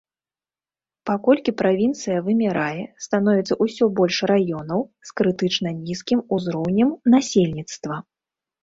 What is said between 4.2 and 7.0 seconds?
раёнаў з крытычна нізкім узроўнем